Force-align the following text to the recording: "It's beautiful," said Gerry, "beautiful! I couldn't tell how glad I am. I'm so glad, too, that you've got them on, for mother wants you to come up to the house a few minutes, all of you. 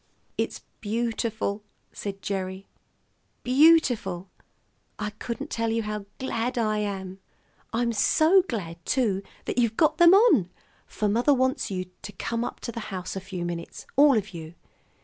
"It's 0.35 0.63
beautiful," 0.79 1.61
said 1.93 2.23
Gerry, 2.23 2.65
"beautiful! 3.43 4.31
I 4.97 5.11
couldn't 5.11 5.51
tell 5.51 5.79
how 5.83 6.07
glad 6.17 6.57
I 6.57 6.79
am. 6.79 7.19
I'm 7.71 7.93
so 7.93 8.41
glad, 8.49 8.83
too, 8.83 9.21
that 9.45 9.59
you've 9.59 9.77
got 9.77 9.99
them 9.99 10.15
on, 10.15 10.49
for 10.87 11.07
mother 11.07 11.35
wants 11.35 11.69
you 11.69 11.85
to 12.01 12.11
come 12.13 12.43
up 12.43 12.59
to 12.61 12.71
the 12.71 12.79
house 12.89 13.15
a 13.15 13.21
few 13.21 13.45
minutes, 13.45 13.85
all 13.95 14.17
of 14.17 14.33
you. 14.33 14.55